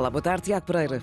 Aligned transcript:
Olá, 0.00 0.08
boa 0.08 0.22
tarde, 0.22 0.44
Tiago 0.44 0.64
Pereira. 0.64 1.02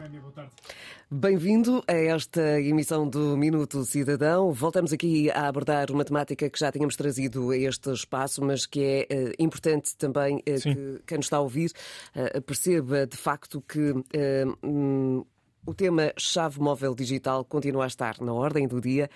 Bem-vindo 1.11 1.83
a 1.87 1.93
esta 1.93 2.59
emissão 2.59 3.07
do 3.07 3.37
Minuto 3.37 3.85
Cidadão. 3.85 4.51
Voltamos 4.51 4.91
aqui 4.91 5.29
a 5.29 5.47
abordar 5.47 5.91
uma 5.91 6.03
temática 6.03 6.49
que 6.49 6.57
já 6.57 6.71
tínhamos 6.71 6.95
trazido 6.95 7.51
a 7.51 7.57
este 7.57 7.91
espaço, 7.91 8.43
mas 8.43 8.65
que 8.65 9.07
é 9.07 9.15
uh, 9.15 9.33
importante 9.37 9.95
também 9.95 10.37
uh, 10.37 10.41
que 10.41 10.99
quem 11.05 11.17
nos 11.17 11.27
está 11.27 11.37
a 11.37 11.41
ouvir 11.41 11.71
uh, 12.15 12.41
perceba 12.41 13.05
de 13.05 13.17
facto 13.17 13.61
que. 13.61 13.93
Um, 14.57 15.23
o 15.67 15.73
tema 15.73 16.13
chave 16.17 16.61
móvel 16.61 16.95
digital 16.95 17.43
continua 17.43 17.83
a 17.83 17.87
estar 17.87 18.21
na 18.21 18.31
ordem 18.31 18.65
do 18.65 18.79
dia. 18.79 19.09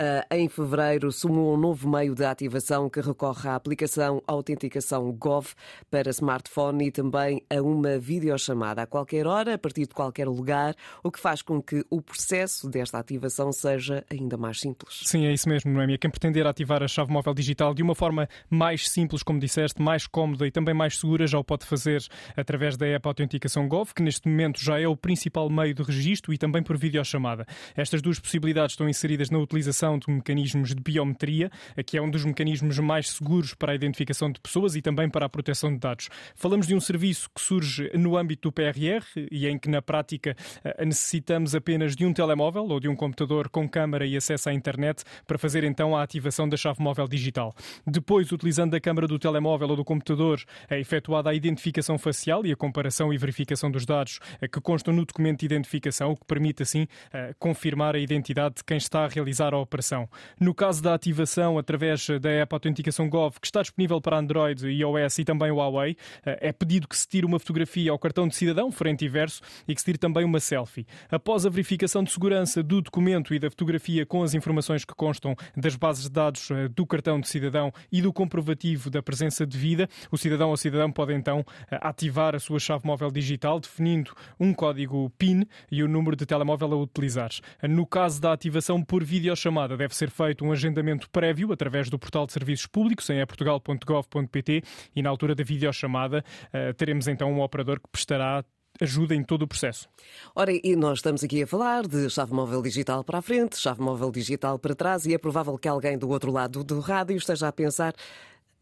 Ah, 0.00 0.24
em 0.30 0.48
fevereiro, 0.48 1.10
sumou 1.10 1.54
um 1.54 1.56
novo 1.56 1.90
meio 1.90 2.14
de 2.14 2.24
ativação 2.24 2.88
que 2.88 3.00
recorre 3.00 3.48
à 3.48 3.56
aplicação 3.56 4.22
Autenticação 4.28 5.10
Gov 5.10 5.54
para 5.90 6.08
smartphone 6.10 6.86
e 6.86 6.92
também 6.92 7.42
a 7.50 7.60
uma 7.60 7.98
videochamada 7.98 8.82
a 8.82 8.86
qualquer 8.86 9.26
hora, 9.26 9.54
a 9.54 9.58
partir 9.58 9.88
de 9.88 9.94
qualquer 9.94 10.28
lugar, 10.28 10.76
o 11.02 11.10
que 11.10 11.18
faz 11.18 11.42
com 11.42 11.60
que 11.60 11.84
o 11.90 12.00
processo 12.00 12.70
desta 12.70 12.96
ativação 12.96 13.50
seja 13.50 14.04
ainda 14.08 14.36
mais 14.36 14.60
simples. 14.60 15.00
Sim, 15.02 15.26
é 15.26 15.32
isso 15.32 15.48
mesmo, 15.48 15.72
Noémia. 15.72 15.98
Quem 15.98 16.08
pretender 16.08 16.46
ativar 16.46 16.80
a 16.80 16.86
chave 16.86 17.10
móvel 17.10 17.34
digital 17.34 17.74
de 17.74 17.82
uma 17.82 17.96
forma 17.96 18.28
mais 18.48 18.88
simples, 18.88 19.24
como 19.24 19.40
disseste, 19.40 19.82
mais 19.82 20.06
cómoda 20.06 20.46
e 20.46 20.52
também 20.52 20.74
mais 20.74 20.96
segura, 20.96 21.26
já 21.26 21.40
o 21.40 21.42
pode 21.42 21.66
fazer 21.66 22.00
através 22.36 22.76
da 22.76 22.86
app 22.86 23.08
Autenticação 23.08 23.66
Gov, 23.66 23.92
que 23.92 24.02
neste 24.04 24.28
momento 24.28 24.62
já 24.62 24.78
é 24.78 24.86
o 24.86 24.96
principal 24.96 25.50
meio 25.50 25.74
de 25.74 25.82
registro 25.82 26.32
e 26.32 26.38
também 26.38 26.62
por 26.62 26.78
videochamada. 26.78 27.44
Estas 27.74 28.00
duas 28.00 28.20
possibilidades 28.20 28.74
estão 28.74 28.88
inseridas 28.88 29.28
na 29.28 29.40
utilização 29.40 29.87
de 29.96 30.10
mecanismos 30.10 30.74
de 30.74 30.82
biometria, 30.82 31.50
que 31.86 31.96
é 31.96 32.02
um 32.02 32.10
dos 32.10 32.24
mecanismos 32.24 32.78
mais 32.80 33.10
seguros 33.10 33.54
para 33.54 33.70
a 33.70 33.74
identificação 33.76 34.32
de 34.32 34.40
pessoas 34.40 34.74
e 34.74 34.82
também 34.82 35.08
para 35.08 35.26
a 35.26 35.28
proteção 35.28 35.72
de 35.72 35.78
dados. 35.78 36.08
Falamos 36.34 36.66
de 36.66 36.74
um 36.74 36.80
serviço 36.80 37.30
que 37.32 37.40
surge 37.40 37.90
no 37.94 38.16
âmbito 38.16 38.48
do 38.48 38.52
PRR 38.52 39.04
e 39.30 39.46
em 39.46 39.58
que, 39.58 39.68
na 39.68 39.80
prática, 39.80 40.36
eh, 40.64 40.84
necessitamos 40.84 41.54
apenas 41.54 41.94
de 41.94 42.04
um 42.04 42.12
telemóvel 42.12 42.64
ou 42.64 42.80
de 42.80 42.88
um 42.88 42.96
computador 42.96 43.48
com 43.48 43.68
câmara 43.68 44.04
e 44.04 44.16
acesso 44.16 44.48
à 44.48 44.52
internet 44.52 45.04
para 45.26 45.38
fazer 45.38 45.64
então 45.64 45.96
a 45.96 46.02
ativação 46.02 46.48
da 46.48 46.56
chave 46.56 46.82
móvel 46.82 47.06
digital. 47.06 47.54
Depois, 47.86 48.32
utilizando 48.32 48.74
a 48.74 48.80
câmara 48.80 49.06
do 49.06 49.18
telemóvel 49.18 49.68
ou 49.68 49.76
do 49.76 49.84
computador, 49.84 50.42
é 50.68 50.80
efetuada 50.80 51.30
a 51.30 51.34
identificação 51.34 51.98
facial 51.98 52.44
e 52.44 52.52
a 52.52 52.56
comparação 52.56 53.12
e 53.12 53.18
verificação 53.18 53.70
dos 53.70 53.86
dados 53.86 54.18
eh, 54.40 54.48
que 54.48 54.60
constam 54.60 54.92
no 54.92 55.04
documento 55.04 55.40
de 55.40 55.46
identificação, 55.46 56.12
o 56.12 56.16
que 56.16 56.24
permite 56.26 56.62
assim 56.62 56.86
eh, 57.12 57.34
confirmar 57.38 57.94
a 57.94 57.98
identidade 57.98 58.56
de 58.56 58.64
quem 58.64 58.76
está 58.76 59.04
a 59.04 59.08
realizar 59.08 59.54
a 59.54 59.58
operação 59.58 59.77
operação. 59.78 60.08
No 60.40 60.52
caso 60.52 60.82
da 60.82 60.94
ativação 60.94 61.56
através 61.56 62.08
da 62.20 62.30
app 62.30 62.54
Autenticação 62.54 63.08
Gov, 63.08 63.38
que 63.40 63.46
está 63.46 63.62
disponível 63.62 64.00
para 64.00 64.18
Android, 64.18 64.66
iOS 64.66 65.20
e 65.20 65.24
também 65.24 65.50
Huawei, 65.50 65.96
eh, 66.26 66.48
é 66.48 66.52
pedido 66.52 66.88
que 66.88 66.96
se 66.96 67.06
tire 67.06 67.24
uma 67.24 67.38
fotografia 67.38 67.92
ao 67.92 67.98
cartão 67.98 68.26
de 68.26 68.34
cidadão, 68.34 68.72
frente 68.72 69.04
e 69.04 69.08
verso, 69.08 69.40
e 69.66 69.74
que 69.74 69.80
se 69.80 69.84
tire 69.84 69.98
também 69.98 70.24
uma 70.24 70.40
selfie. 70.40 70.86
Após 71.10 71.46
a 71.46 71.48
verificação 71.48 72.02
de 72.02 72.10
segurança 72.10 72.62
do 72.62 72.82
documento 72.82 73.32
e 73.32 73.38
da 73.38 73.48
fotografia 73.48 74.04
com 74.04 74.22
as 74.22 74.34
informações 74.34 74.84
que 74.84 74.94
constam 74.94 75.36
das 75.56 75.76
bases 75.76 76.04
de 76.04 76.10
dados 76.10 76.50
eh, 76.50 76.68
do 76.68 76.84
cartão 76.86 77.20
de 77.20 77.28
cidadão 77.28 77.72
e 77.92 78.02
do 78.02 78.12
comprovativo 78.12 78.90
da 78.90 79.02
presença 79.02 79.46
de 79.46 79.56
vida, 79.56 79.88
o 80.10 80.18
cidadão 80.18 80.50
ou 80.50 80.56
cidadão 80.56 80.90
pode 80.90 81.14
então 81.14 81.44
eh, 81.70 81.78
ativar 81.80 82.34
a 82.34 82.40
sua 82.40 82.58
chave 82.58 82.84
móvel 82.84 83.10
digital, 83.10 83.60
definindo 83.60 84.12
um 84.40 84.52
código 84.52 85.10
PIN 85.18 85.46
e 85.70 85.82
o 85.82 85.88
número 85.88 86.16
de 86.16 86.26
telemóvel 86.26 86.72
a 86.72 86.76
utilizar. 86.76 87.30
No 87.62 87.86
caso 87.86 88.20
da 88.20 88.32
ativação 88.32 88.82
por 88.82 89.04
videochamada, 89.04 89.67
deve 89.76 89.94
ser 89.94 90.10
feito 90.10 90.44
um 90.44 90.52
agendamento 90.52 91.08
prévio 91.10 91.52
através 91.52 91.88
do 91.88 91.98
portal 91.98 92.26
de 92.26 92.32
serviços 92.32 92.66
públicos 92.66 93.08
em 93.10 93.24
portugal.gov.pt 93.26 94.62
e 94.94 95.02
na 95.02 95.10
altura 95.10 95.34
da 95.34 95.44
videochamada 95.44 96.24
uh, 96.46 96.74
teremos 96.74 97.08
então 97.08 97.32
um 97.32 97.40
operador 97.40 97.80
que 97.80 97.88
prestará 97.90 98.44
ajuda 98.80 99.14
em 99.14 99.22
todo 99.22 99.42
o 99.42 99.48
processo. 99.48 99.88
Ora, 100.34 100.52
e 100.52 100.76
nós 100.76 100.98
estamos 100.98 101.24
aqui 101.24 101.42
a 101.42 101.46
falar 101.46 101.86
de 101.86 102.08
chave 102.10 102.32
móvel 102.32 102.62
digital 102.62 103.02
para 103.02 103.18
a 103.18 103.22
frente, 103.22 103.58
chave 103.58 103.80
móvel 103.80 104.10
digital 104.10 104.58
para 104.58 104.74
trás, 104.74 105.04
e 105.04 105.14
é 105.14 105.18
provável 105.18 105.58
que 105.58 105.68
alguém 105.68 105.98
do 105.98 106.08
outro 106.08 106.30
lado 106.30 106.62
do 106.62 106.80
rádio 106.80 107.16
esteja 107.16 107.48
a 107.48 107.52
pensar 107.52 107.94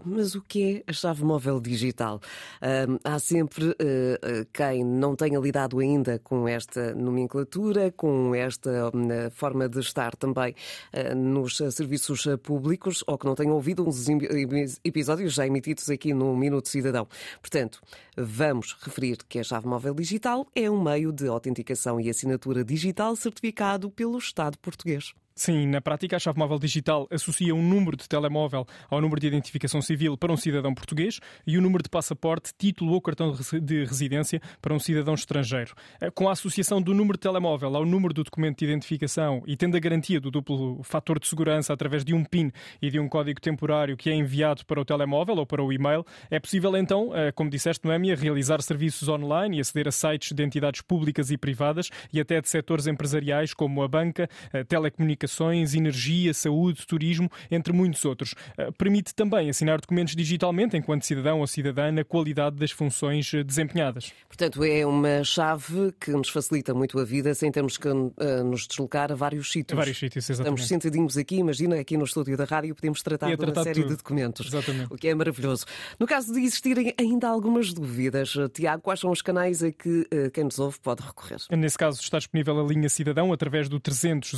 mas 0.04 0.34
o 0.34 0.42
que 0.42 0.84
é 0.86 0.90
a 0.90 0.92
chave 0.92 1.24
móvel 1.24 1.60
digital? 1.60 2.20
Há 3.04 3.18
sempre 3.18 3.66
uh, 3.70 4.46
quem 4.52 4.84
não 4.84 5.16
tenha 5.16 5.38
lidado 5.38 5.78
ainda 5.78 6.18
com 6.18 6.46
esta 6.46 6.94
nomenclatura, 6.94 7.92
com 7.92 8.34
esta 8.34 8.88
uh, 8.88 9.30
forma 9.30 9.68
de 9.68 9.80
estar 9.80 10.14
também 10.16 10.54
nos 11.16 11.56
serviços 11.70 12.26
públicos 12.42 13.02
ou 13.06 13.18
que 13.18 13.26
não 13.26 13.34
tenha 13.34 13.52
ouvido 13.52 13.86
uns 13.86 14.06
episódios 14.84 15.34
já 15.34 15.46
emitidos 15.46 15.88
aqui 15.90 16.12
no 16.12 16.36
Minuto 16.36 16.68
Cidadão. 16.68 17.06
Portanto, 17.40 17.80
vamos 18.16 18.76
referir 18.80 19.18
que 19.28 19.38
a 19.38 19.44
chave 19.44 19.66
móvel 19.66 19.94
digital 19.94 20.46
é 20.54 20.70
um 20.70 20.82
meio 20.82 21.12
de 21.12 21.26
autenticação 21.26 22.00
e 22.00 22.08
assinatura 22.08 22.64
digital 22.64 23.16
certificado 23.16 23.90
pelo 23.90 24.18
Estado 24.18 24.58
português. 24.58 25.14
Sim, 25.38 25.66
na 25.66 25.82
prática, 25.82 26.16
a 26.16 26.18
chave 26.18 26.38
móvel 26.38 26.58
digital 26.58 27.06
associa 27.10 27.54
um 27.54 27.62
número 27.62 27.94
de 27.94 28.08
telemóvel 28.08 28.66
ao 28.88 29.02
número 29.02 29.20
de 29.20 29.26
identificação 29.26 29.82
civil 29.82 30.16
para 30.16 30.32
um 30.32 30.36
cidadão 30.36 30.74
português 30.74 31.20
e 31.46 31.58
o 31.58 31.60
número 31.60 31.82
de 31.82 31.90
passaporte, 31.90 32.54
título 32.56 32.94
ou 32.94 33.02
cartão 33.02 33.36
de 33.60 33.84
residência 33.84 34.40
para 34.62 34.72
um 34.72 34.78
cidadão 34.78 35.12
estrangeiro. 35.12 35.74
Eh, 36.00 36.10
com 36.10 36.30
a 36.30 36.32
associação 36.32 36.80
do 36.80 36.94
número 36.94 37.18
de 37.18 37.20
telemóvel 37.20 37.76
ao 37.76 37.84
número 37.84 38.14
do 38.14 38.24
documento 38.24 38.60
de 38.60 38.64
identificação 38.64 39.42
e 39.46 39.58
tendo 39.58 39.76
a 39.76 39.78
garantia 39.78 40.18
do 40.18 40.30
duplo 40.30 40.82
fator 40.82 41.20
de 41.20 41.26
segurança 41.26 41.70
através 41.70 42.02
de 42.02 42.14
um 42.14 42.24
PIN 42.24 42.50
e 42.80 42.88
de 42.90 42.98
um 42.98 43.06
código 43.06 43.38
temporário 43.38 43.94
que 43.94 44.08
é 44.08 44.14
enviado 44.14 44.64
para 44.64 44.80
o 44.80 44.86
telemóvel 44.86 45.36
ou 45.36 45.44
para 45.44 45.62
o 45.62 45.70
e-mail, 45.70 46.02
é 46.30 46.40
possível 46.40 46.74
então, 46.78 47.14
eh, 47.14 47.30
como 47.30 47.50
disseste, 47.50 47.84
Noémia, 47.84 48.16
realizar 48.16 48.62
serviços 48.62 49.06
online 49.06 49.58
e 49.58 49.60
aceder 49.60 49.86
a 49.86 49.92
sites 49.92 50.32
de 50.32 50.42
entidades 50.42 50.80
públicas 50.80 51.30
e 51.30 51.36
privadas 51.36 51.90
e 52.10 52.18
até 52.18 52.40
de 52.40 52.48
setores 52.48 52.86
empresariais 52.86 53.52
como 53.52 53.82
a 53.82 53.88
banca, 53.88 54.30
a 54.50 54.64
telecomunicação 54.64 55.25
comunicações, 55.26 55.74
energia, 55.74 56.32
saúde, 56.32 56.86
turismo, 56.86 57.30
entre 57.50 57.72
muitos 57.72 58.04
outros. 58.04 58.34
Eh, 58.56 58.70
permite 58.78 59.14
também 59.14 59.50
assinar 59.50 59.80
documentos 59.80 60.14
digitalmente 60.14 60.76
enquanto 60.76 61.04
cidadão 61.04 61.40
ou 61.40 61.46
cidadã 61.46 61.90
na 61.90 62.04
qualidade 62.04 62.56
das 62.56 62.70
funções 62.70 63.32
eh, 63.34 63.42
desempenhadas. 63.42 64.12
Portanto, 64.28 64.62
é 64.64 64.86
uma 64.86 65.24
chave 65.24 65.92
que 66.00 66.10
nos 66.12 66.28
facilita 66.28 66.72
muito 66.72 66.98
a 66.98 67.04
vida 67.04 67.34
sem 67.34 67.50
termos 67.50 67.76
que 67.76 67.88
uh, 67.88 68.12
nos 68.44 68.66
deslocar 68.66 69.10
a 69.10 69.14
vários 69.14 69.50
sítios. 69.50 69.76
A 69.76 69.80
vários 69.80 69.98
sítios, 69.98 70.28
exatamente. 70.30 70.60
Estamos 70.60 70.68
sentadinhos 70.68 71.16
aqui, 71.16 71.36
imagina, 71.36 71.78
aqui 71.78 71.96
no 71.96 72.04
estúdio 72.04 72.36
da 72.36 72.44
rádio 72.44 72.74
podemos 72.74 73.02
tratar 73.02 73.34
de 73.34 73.44
uma 73.44 73.62
série 73.62 73.80
tudo. 73.80 73.88
de 73.88 73.96
documentos. 73.96 74.46
Exatamente. 74.46 74.92
O 74.92 74.96
que 74.96 75.08
é 75.08 75.14
maravilhoso. 75.14 75.64
No 75.98 76.06
caso 76.06 76.32
de 76.32 76.40
existirem 76.40 76.94
ainda 76.98 77.28
algumas 77.28 77.72
dúvidas, 77.72 78.34
Tiago, 78.52 78.82
quais 78.82 79.00
são 79.00 79.10
os 79.10 79.22
canais 79.22 79.62
a 79.62 79.72
que 79.72 80.06
quem 80.32 80.44
nos 80.44 80.58
ouve 80.58 80.78
pode 80.80 81.02
recorrer? 81.02 81.38
Nesse 81.50 81.78
caso 81.78 82.00
está 82.00 82.18
disponível 82.18 82.60
a 82.60 82.64
linha 82.64 82.88
Cidadão 82.88 83.32
através 83.32 83.68
do 83.68 83.80
300 83.80 84.32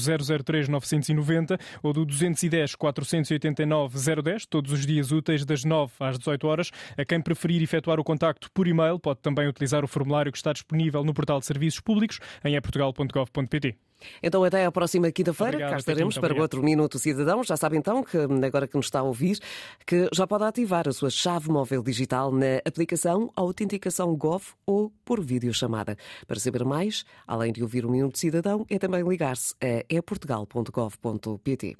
003 0.44 0.68
990 0.86 1.58
ou 1.82 1.92
do 1.92 2.04
210 2.04 2.74
489 2.74 4.22
010, 4.22 4.46
todos 4.46 4.72
os 4.72 4.86
dias 4.86 5.10
úteis 5.10 5.44
das 5.44 5.64
9 5.64 5.92
às 6.00 6.18
18 6.18 6.46
horas. 6.46 6.70
A 6.96 7.04
quem 7.04 7.20
preferir 7.20 7.62
efetuar 7.62 7.98
o 7.98 8.04
contacto 8.04 8.50
por 8.52 8.66
e-mail 8.66 8.98
pode 8.98 9.20
também 9.20 9.48
utilizar 9.48 9.84
o 9.84 9.88
formulário 9.88 10.32
que 10.32 10.38
está 10.38 10.52
disponível 10.52 11.04
no 11.04 11.14
portal 11.14 11.40
de 11.40 11.46
serviços 11.46 11.80
públicos 11.80 12.20
em 12.44 12.54
eportugal.gov.pt. 12.56 13.87
Então, 14.22 14.44
até 14.44 14.64
à 14.64 14.72
próxima 14.72 15.10
quinta-feira. 15.10 15.58
Cá 15.58 15.76
estaremos 15.76 16.14
para 16.14 16.26
obrigado. 16.26 16.42
outro 16.42 16.62
Minuto 16.62 16.98
Cidadão. 16.98 17.42
Já 17.42 17.56
sabe 17.56 17.76
então 17.76 18.02
que, 18.02 18.16
agora 18.44 18.66
que 18.66 18.76
nos 18.76 18.86
está 18.86 19.00
a 19.00 19.02
ouvir, 19.02 19.38
que 19.86 20.08
já 20.12 20.26
pode 20.26 20.44
ativar 20.44 20.88
a 20.88 20.92
sua 20.92 21.10
chave 21.10 21.48
móvel 21.50 21.82
digital 21.82 22.32
na 22.32 22.58
aplicação 22.64 23.30
Autenticação 23.34 24.14
Gov 24.16 24.42
ou 24.66 24.92
por 25.04 25.20
videochamada. 25.20 25.96
Para 26.26 26.38
saber 26.38 26.64
mais, 26.64 27.04
além 27.26 27.52
de 27.52 27.62
ouvir 27.62 27.84
o 27.84 27.90
Minuto 27.90 28.18
Cidadão, 28.18 28.64
é 28.68 28.78
também 28.78 29.02
ligar-se 29.02 29.54
a 29.60 29.84
eportugal.gov.pt. 29.94 31.76